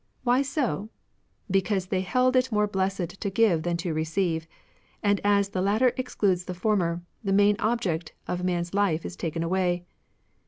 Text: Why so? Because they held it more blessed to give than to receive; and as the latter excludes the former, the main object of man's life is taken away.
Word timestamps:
Why 0.23 0.41
so? 0.41 0.89
Because 1.51 1.85
they 1.85 2.01
held 2.01 2.35
it 2.35 2.51
more 2.51 2.65
blessed 2.65 3.09
to 3.21 3.29
give 3.29 3.61
than 3.61 3.77
to 3.77 3.93
receive; 3.93 4.47
and 5.03 5.21
as 5.23 5.49
the 5.49 5.61
latter 5.61 5.93
excludes 5.95 6.45
the 6.45 6.55
former, 6.55 7.03
the 7.23 7.31
main 7.31 7.55
object 7.59 8.13
of 8.27 8.43
man's 8.43 8.73
life 8.73 9.05
is 9.05 9.15
taken 9.15 9.43
away. 9.43 9.85